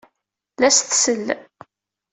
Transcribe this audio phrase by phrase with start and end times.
[0.59, 1.27] La as-tsell.